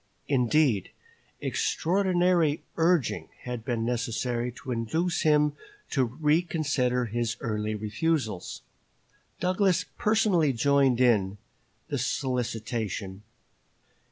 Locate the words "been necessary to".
3.63-4.71